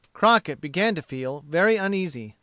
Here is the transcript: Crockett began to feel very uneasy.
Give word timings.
Crockett 0.13 0.59
began 0.59 0.95
to 0.95 1.03
feel 1.03 1.41
very 1.47 1.75
uneasy. 1.77 2.35